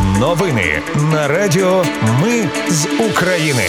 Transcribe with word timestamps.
Новини 0.00 0.82
на 1.12 1.28
Радіо 1.28 1.84
Ми 2.22 2.48
з 2.68 2.86
України. 3.10 3.64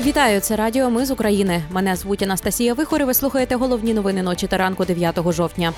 Вітаю, 0.00 0.40
це 0.40 0.56
Радіо 0.56 0.90
Ми 0.90 1.06
з 1.06 1.10
України. 1.10 1.62
Мене 1.70 1.96
звуть 1.96 2.22
Анастасія 2.22 2.74
Вихор. 2.74 3.00
і 3.02 3.04
Ви 3.04 3.14
слухаєте 3.14 3.56
головні 3.56 3.94
новини 3.94 4.22
ночі 4.22 4.46
та 4.46 4.56
ранку 4.56 4.84
9 4.84 5.32
жовтня. 5.32 5.72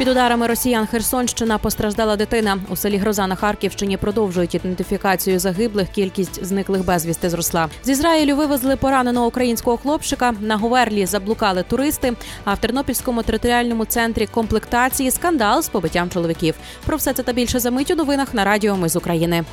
Під 0.00 0.08
ударами 0.08 0.46
росіян 0.46 0.86
Херсонщина 0.86 1.58
постраждала 1.58 2.16
дитина. 2.16 2.58
У 2.68 2.76
селі 2.76 2.96
Гроза 2.96 3.26
на 3.26 3.34
Харківщині 3.34 3.96
продовжують 3.96 4.54
ідентифікацію 4.54 5.38
загиблих. 5.38 5.88
Кількість 5.88 6.44
зниклих 6.44 6.84
безвісти 6.84 7.30
зросла. 7.30 7.68
З 7.84 7.88
Ізраїлю 7.88 8.36
вивезли 8.36 8.76
пораненого 8.76 9.26
українського 9.26 9.76
хлопчика. 9.76 10.34
На 10.40 10.56
Говерлі 10.56 11.06
заблукали 11.06 11.62
туристи. 11.62 12.12
А 12.44 12.54
в 12.54 12.58
Тернопільському 12.58 13.22
територіальному 13.22 13.84
центрі 13.84 14.26
комплектації 14.26 15.10
скандал 15.10 15.62
з 15.62 15.68
побиттям 15.68 16.10
чоловіків. 16.10 16.54
Про 16.86 16.96
все 16.96 17.12
це 17.12 17.22
та 17.22 17.32
більше 17.32 17.60
за 17.60 17.70
мить 17.70 17.90
у 17.90 17.94
новинах 17.94 18.34
на 18.34 18.44
Радіо 18.44 18.76
Ми 18.76 18.88
з 18.88 18.96
України. 18.96 19.44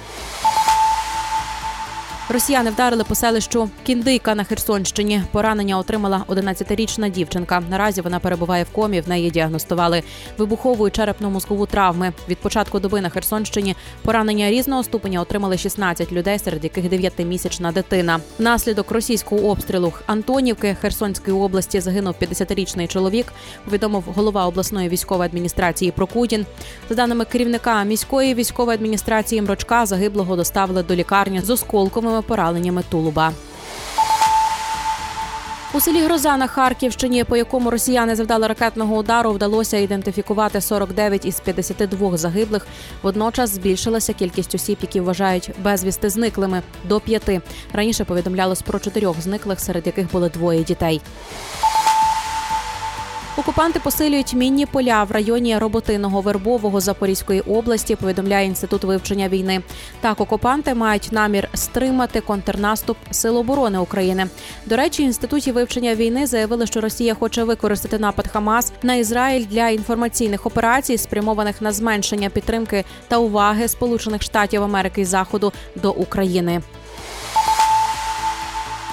Росіяни 2.30 2.72
вдарили 2.72 3.04
по 3.04 3.16
селищу 3.16 3.70
Кіндийка 3.84 4.36
на 4.36 4.44
Херсонщині. 4.44 5.22
Поранення 5.32 5.78
отримала 5.78 6.24
11-річна 6.28 7.12
дівчинка. 7.12 7.64
Наразі 7.70 8.02
вона 8.02 8.20
перебуває 8.20 8.64
в 8.64 8.70
комі. 8.70 9.02
В 9.02 9.10
неї 9.10 9.32
діагностували 9.32 10.04
вибухову 10.38 10.86
черепно-мозкову 10.86 11.68
травми. 11.68 12.14
Від 12.30 12.38
початку 12.38 12.80
доби 12.80 13.02
на 13.02 13.10
Херсонщині 13.10 13.76
поранення 14.02 14.50
різного 14.50 14.84
ступеня 14.84 15.22
отримали 15.22 15.58
16 15.58 16.12
людей, 16.12 16.40
серед 16.40 16.64
яких 16.64 16.86
9-місячна 16.86 17.74
дитина. 17.74 18.20
Внаслідок 18.40 18.92
російського 18.92 19.42
обстрілу 19.50 19.94
Антонівки 20.06 20.78
Херсонської 20.82 21.38
області 21.38 21.80
загинув 21.80 22.16
50-річний 22.22 22.88
чоловік. 22.88 23.26
Повідомив 23.66 24.04
голова 24.16 24.48
обласної 24.48 24.90
військової 24.90 25.30
адміністрації 25.30 25.92
Прокудін. 25.92 26.46
За 26.90 26.96
даними 26.96 27.26
керівника 27.26 27.84
міської 27.84 28.34
військової 28.34 28.76
адміністрації 28.76 29.42
Мрочка, 29.42 29.86
загиблого 29.86 30.36
доставили 30.36 30.84
до 30.84 30.96
лікарні 30.96 31.42
з 31.42 31.50
осколковими 31.50 32.17
пораненнями 32.22 32.84
тулуба. 32.90 33.32
У 35.74 35.80
селі 35.80 36.02
Гроза 36.02 36.38
на 36.38 36.48
Харківщині, 36.48 37.24
по 37.24 37.38
якому 37.38 37.70
росіяни 37.70 38.16
завдали 38.16 38.48
ракетного 38.48 38.98
удару, 38.98 39.32
вдалося 39.32 39.78
ідентифікувати 39.78 40.62
49 40.62 41.26
із 41.26 41.40
52 41.40 42.18
загиблих. 42.18 42.68
Водночас 43.04 43.50
збільшилася 43.50 44.14
кількість 44.14 44.56
осіб, 44.56 44.78
які 44.82 45.02
вважають 45.02 45.52
безвісти 45.64 46.10
зниклими 46.10 46.62
до 46.84 47.00
п'яти. 47.00 47.42
Раніше 47.74 48.04
повідомлялось 48.04 48.62
про 48.62 48.80
чотирьох 48.80 49.22
зниклих, 49.22 49.60
серед 49.60 49.86
яких 49.88 50.12
були 50.12 50.30
двоє 50.30 50.64
дітей. 50.64 51.02
Окупанти 53.38 53.80
посилюють 53.80 54.34
мінні 54.34 54.66
поля 54.66 55.04
в 55.04 55.12
районі 55.12 55.58
роботиного 55.58 56.22
вербового 56.22 56.82
Запорізької 56.82 57.42
області. 57.42 57.96
Повідомляє 57.96 58.48
інститут 58.48 58.84
вивчення 58.84 59.30
війни. 59.30 59.62
Так, 60.02 60.22
окупанти 60.22 60.74
мають 60.74 61.10
намір 61.12 61.50
стримати 61.54 62.22
контрнаступ 62.22 62.98
Сил 63.12 63.38
оборони 63.38 63.80
України. 63.80 64.28
До 64.66 64.76
речі, 64.76 65.04
інституті 65.04 65.52
вивчення 65.52 65.96
війни 65.96 66.28
заявили, 66.28 66.68
що 66.68 66.82
Росія 66.82 67.14
хоче 67.14 67.44
використати 67.44 68.00
напад 68.00 68.28
Хамас 68.28 68.74
на 68.84 68.96
Ізраїль 68.96 69.46
для 69.46 69.70
інформаційних 69.70 70.46
операцій, 70.46 70.98
спрямованих 70.98 71.62
на 71.62 71.72
зменшення 71.72 72.30
підтримки 72.30 72.86
та 73.08 73.18
уваги 73.18 73.68
Сполучених 73.68 74.22
Штатів 74.22 74.64
Америки 74.64 75.02
і 75.02 75.06
Заходу 75.06 75.54
до 75.76 75.92
України. 75.92 76.62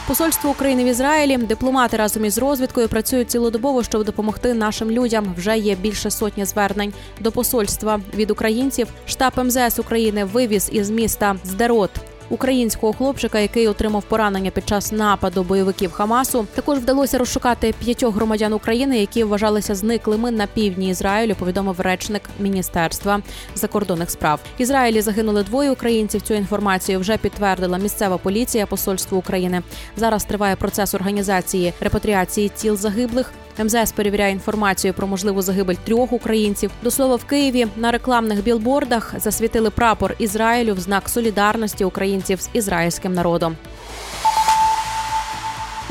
Посольство 0.06 0.50
України 0.50 0.84
в 0.84 0.86
Ізраїлі 0.86 1.36
дипломати 1.36 1.96
разом 1.96 2.24
із 2.24 2.38
розвідкою 2.38 2.88
працюють 2.88 3.30
цілодобово, 3.30 3.82
щоб 3.82 4.04
допомогти 4.04 4.54
нашим 4.54 4.90
людям. 4.90 5.34
Вже 5.38 5.58
є 5.58 5.74
більше 5.74 6.10
сотні 6.10 6.44
звернень 6.44 6.92
до 7.20 7.32
посольства 7.32 8.00
від 8.14 8.30
українців. 8.30 8.88
Штаб 9.06 9.32
МЗС 9.36 9.78
України 9.78 10.24
вивіз 10.24 10.68
із 10.72 10.90
міста 10.90 11.36
Здерот 11.44 11.90
українського 12.30 12.92
хлопчика, 12.92 13.38
який 13.38 13.68
отримав 13.68 14.02
поранення 14.02 14.50
під 14.50 14.68
час 14.68 14.92
нападу 14.92 15.42
бойовиків 15.42 15.92
Хамасу. 15.92 16.46
Також 16.54 16.78
вдалося 16.78 17.18
розшукати 17.18 17.74
п'ятьох 17.78 18.14
громадян 18.14 18.52
України, 18.52 18.98
які 19.00 19.24
вважалися 19.24 19.74
зниклими 19.74 20.30
на 20.30 20.46
півдні 20.46 20.88
Ізраїлю. 20.88 21.34
Повідомив 21.34 21.80
речник 21.80 22.22
міністерства 22.40 23.20
закордонних 23.54 24.10
справ. 24.10 24.40
Ізраїлі 24.58 25.00
загинули 25.00 25.42
двоє 25.42 25.70
українців. 25.70 26.22
Цю 26.22 26.34
інформацію 26.34 27.00
вже 27.00 27.16
підтвердила 27.16 27.78
місцева 27.78 28.18
поліція 28.18 28.66
Посольства 28.66 29.18
України. 29.18 29.62
Зараз 29.96 30.24
триває 30.24 30.56
процес 30.56 30.94
організації 30.94 31.72
репатріації 31.80 32.48
тіл 32.48 32.76
загиблих. 32.76 33.32
МЗС 33.58 33.92
перевіряє 33.92 34.32
інформацію 34.32 34.94
про 34.94 35.06
можливу 35.06 35.42
загибель 35.42 35.74
трьох 35.74 36.12
українців. 36.12 36.70
До 36.82 36.90
слова, 36.90 37.16
в 37.16 37.24
Києві 37.24 37.66
на 37.76 37.90
рекламних 37.90 38.42
білбордах 38.42 39.14
засвітили 39.18 39.70
прапор 39.70 40.14
Ізраїлю 40.18 40.74
в 40.74 40.80
знак 40.80 41.08
солідарності 41.08 41.84
українців 41.84 42.40
з 42.40 42.50
ізраїльським 42.52 43.14
народом. 43.14 43.56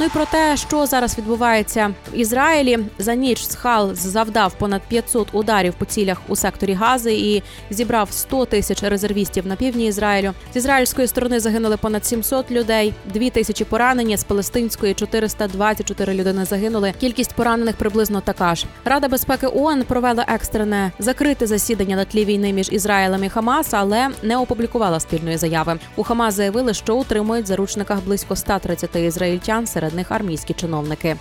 Ну 0.04 0.08
і 0.08 0.12
про 0.12 0.26
те, 0.26 0.58
що 0.58 0.86
зараз 0.86 1.18
відбувається 1.18 1.94
в 2.14 2.18
Ізраїлі, 2.18 2.80
за 3.00 3.16
ніч 3.16 3.46
Схал 3.46 3.94
завдав 3.94 4.54
понад 4.54 4.82
500 4.82 5.28
ударів 5.32 5.74
по 5.74 5.86
цілях 5.86 6.22
у 6.28 6.36
секторі 6.36 6.74
Гази 6.74 7.14
і 7.14 7.44
зібрав 7.70 8.12
100 8.12 8.46
тисяч 8.46 8.84
резервістів 8.84 9.48
на 9.48 9.56
півдні 9.56 9.88
Ізраїлю. 9.88 10.34
З 10.54 10.56
ізраїльської 10.56 11.08
сторони 11.08 11.40
загинули 11.40 11.78
понад 11.78 12.06
700 12.06 12.52
людей, 12.52 12.94
2 13.14 13.30
тисячі 13.30 13.66
поранені 13.66 14.18
з 14.18 14.24
палестинської 14.24 14.94
424 14.94 16.14
людини 16.14 16.46
загинули. 16.46 16.94
Кількість 17.00 17.34
поранених 17.34 17.76
приблизно 17.76 18.22
така 18.22 18.56
ж. 18.56 18.66
Рада 18.86 19.08
безпеки 19.08 19.48
ООН 19.48 19.84
провела 19.84 20.26
екстрене 20.28 20.92
закрите 21.00 21.48
засідання 21.48 21.96
на 21.96 22.06
тлі 22.06 22.26
війни 22.26 22.54
між 22.54 22.72
Ізраїлем 22.72 23.24
і 23.24 23.30
Хамас, 23.30 23.74
але 23.74 24.10
не 24.24 24.38
опублікувала 24.38 25.00
спільної 25.00 25.38
заяви. 25.38 25.80
У 25.96 26.04
Хамас 26.04 26.34
заявили, 26.34 26.74
що 26.74 26.96
утримують 26.96 27.48
заручниках 27.48 28.00
близько 28.06 28.36
130 28.36 28.96
ізраїльтян 28.96 29.68
серед 29.68 29.93
них 29.94 30.12
армійські 30.12 30.54
чиновники. 30.54 31.16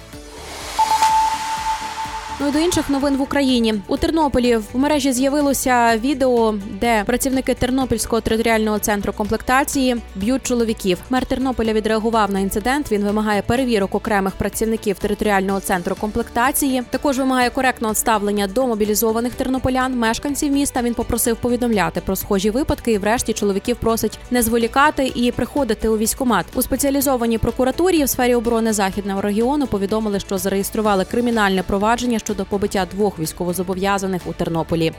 Ну 2.40 2.48
і 2.48 2.52
до 2.52 2.58
інших 2.58 2.90
новин 2.90 3.16
в 3.16 3.20
Україні 3.20 3.74
у 3.86 3.96
Тернополі 3.96 4.56
в 4.56 4.64
мережі 4.74 5.12
з'явилося 5.12 5.96
відео, 5.96 6.54
де 6.80 7.04
працівники 7.04 7.54
Тернопільського 7.54 8.20
територіального 8.20 8.78
центру 8.78 9.12
комплектації 9.12 9.96
б'ють 10.14 10.42
чоловіків. 10.42 10.98
Мер 11.10 11.26
Тернополя 11.26 11.72
відреагував 11.72 12.30
на 12.30 12.40
інцидент. 12.40 12.92
Він 12.92 13.04
вимагає 13.04 13.42
перевірок 13.42 13.94
окремих 13.94 14.34
працівників 14.34 14.98
територіального 14.98 15.60
центру 15.60 15.96
комплектації. 16.00 16.82
Також 16.90 17.18
вимагає 17.18 17.50
коректного 17.50 17.94
ставлення 17.94 18.46
до 18.46 18.66
мобілізованих 18.66 19.34
тернополян, 19.34 19.98
мешканців 19.98 20.52
міста. 20.52 20.82
Він 20.82 20.94
попросив 20.94 21.36
повідомляти 21.36 22.00
про 22.00 22.16
схожі 22.16 22.50
випадки. 22.50 22.92
І, 22.92 22.98
врешті, 22.98 23.32
чоловіків 23.32 23.76
просить 23.76 24.18
не 24.30 24.42
зволікати 24.42 25.12
і 25.14 25.32
приходити 25.32 25.88
у 25.88 25.98
військкомат. 25.98 26.46
у 26.54 26.62
спеціалізованій 26.62 27.38
прокуратурі 27.38 28.04
в 28.04 28.08
сфері 28.08 28.34
оборони 28.34 28.72
західного 28.72 29.20
регіону. 29.20 29.66
Повідомили, 29.66 30.20
що 30.20 30.38
зареєстрували 30.38 31.04
кримінальне 31.04 31.62
провадження 31.62 32.18
щодо 32.24 32.44
побиття 32.44 32.86
двох 32.90 33.18
військовозобов'язаних 33.18 34.22
у 34.26 34.32
Тернополі. 34.32 34.92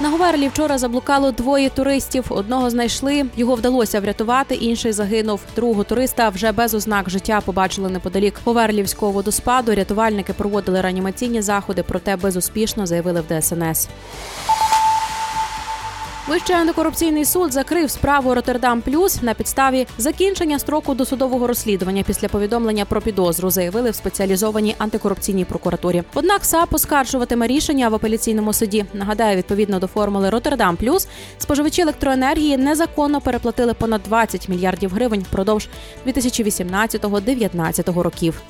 На 0.00 0.10
Говерлі 0.10 0.48
вчора 0.48 0.78
заблукало 0.78 1.32
двоє 1.32 1.70
туристів. 1.70 2.24
Одного 2.28 2.70
знайшли, 2.70 3.24
його 3.36 3.54
вдалося 3.54 4.00
врятувати. 4.00 4.54
Інший 4.54 4.92
загинув. 4.92 5.40
Другого 5.56 5.84
туриста 5.84 6.28
вже 6.28 6.52
без 6.52 6.74
ознак 6.74 7.10
життя 7.10 7.40
побачили 7.40 7.90
неподалік 7.90 8.34
Говерлівського 8.44 9.12
водоспаду. 9.12 9.74
Рятувальники 9.74 10.32
проводили 10.32 10.80
реанімаційні 10.80 11.42
заходи, 11.42 11.84
проте 11.88 12.16
безуспішно 12.16 12.86
заявили 12.86 13.22
в 13.28 13.40
ДСНС. 13.40 13.88
Вищий 16.28 16.56
антикорупційний 16.56 17.24
суд 17.24 17.52
закрив 17.52 17.90
справу 17.90 18.34
Роттердам 18.34 18.82
Плюс 18.82 19.22
на 19.22 19.34
підставі 19.34 19.86
закінчення 19.98 20.58
строку 20.58 20.94
досудового 20.94 21.46
розслідування 21.46 22.02
після 22.02 22.28
повідомлення 22.28 22.84
про 22.84 23.00
підозру, 23.00 23.50
заявили 23.50 23.90
в 23.90 23.94
спеціалізованій 23.94 24.74
антикорупційній 24.78 25.44
прокуратурі. 25.44 26.02
Однак 26.14 26.44
САП 26.44 26.74
оскаржуватиме 26.74 27.46
рішення 27.46 27.88
в 27.88 27.94
апеляційному 27.94 28.52
суді. 28.52 28.84
Нагадаю, 28.94 29.36
відповідно 29.36 29.78
до 29.78 29.86
формули 29.86 30.30
Роттердам 30.30 30.76
Плюс 30.76 31.08
споживачі 31.38 31.82
електроенергії 31.82 32.56
незаконно 32.56 33.20
переплатили 33.20 33.74
понад 33.74 34.02
20 34.02 34.48
мільярдів 34.48 34.90
гривень 34.90 35.20
впродовж 35.20 35.68
2018-2019 36.06 38.00
років. 38.00 38.42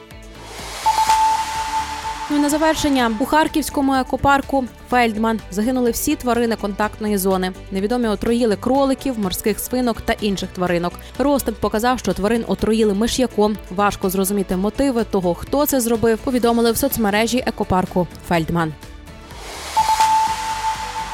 Ну 2.30 2.36
і 2.36 2.40
на 2.40 2.48
завершення 2.48 3.10
у 3.18 3.24
харківському 3.24 3.94
екопарку 3.94 4.64
Фельдман 4.90 5.40
загинули 5.50 5.90
всі 5.90 6.16
тварини 6.16 6.56
контактної 6.56 7.18
зони. 7.18 7.52
Невідомі 7.70 8.08
отруїли 8.08 8.56
кроликів, 8.56 9.18
морських 9.18 9.60
свинок 9.60 10.00
та 10.00 10.12
інших 10.12 10.48
тваринок. 10.54 10.92
Ростик 11.18 11.54
показав, 11.54 11.98
що 11.98 12.12
тварин 12.12 12.44
отруїли 12.48 12.94
миш'яком. 12.94 13.56
Важко 13.70 14.10
зрозуміти 14.10 14.56
мотиви 14.56 15.04
того, 15.04 15.34
хто 15.34 15.66
це 15.66 15.80
зробив. 15.80 16.18
Повідомили 16.18 16.72
в 16.72 16.76
соцмережі 16.76 17.42
екопарку 17.46 18.06
Фельдман. 18.28 18.72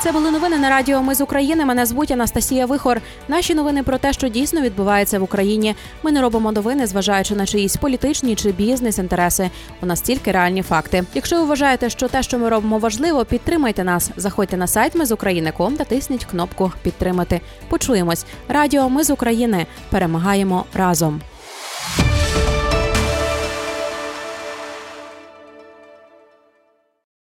Це 0.03 0.13
були 0.13 0.31
новини 0.31 0.59
на 0.59 0.71
радіо. 0.71 1.03
Ми 1.03 1.15
з 1.15 1.21
України. 1.21 1.65
Мене 1.65 1.87
звуть 1.87 2.11
Анастасія 2.11 2.67
Вихор. 2.67 3.01
Наші 3.29 3.55
новини 3.55 3.83
про 3.83 3.99
те, 3.99 4.13
що 4.13 4.29
дійсно 4.29 4.61
відбувається 4.61 5.19
в 5.19 5.23
Україні. 5.23 5.75
Ми 6.03 6.13
не 6.13 6.21
робимо 6.21 6.53
новини, 6.53 6.87
зважаючи 6.87 7.35
на 7.35 7.47
чиїсь 7.47 7.77
політичні 7.77 8.35
чи 8.35 8.53
бізнес-інтереси. 8.53 9.51
У 9.83 9.87
нас 9.87 10.01
тільки 10.01 10.33
реальні 10.33 10.63
факти. 10.63 11.05
Якщо 11.15 11.37
ви 11.37 11.45
вважаєте, 11.45 11.91
що 11.91 12.09
те, 12.09 12.23
що 12.23 12.39
ми 12.39 12.49
робимо, 12.49 12.79
важливо, 12.79 13.25
підтримайте 13.25 13.85
нас. 13.85 14.11
Заходьте 14.17 14.57
на 14.57 14.67
сайт 14.67 14.95
Ми 14.95 15.07
з 15.07 15.13
України.ком 15.13 15.77
та 15.77 15.85
тисніть 15.85 16.25
кнопку 16.25 16.73
Підтримати. 16.83 17.41
Почуємось. 17.69 18.27
Радіо 18.49 18.89
Ми 18.89 19.05
з 19.05 19.11
України 19.11 19.67
перемагаємо 19.91 20.65
разом. 20.75 21.21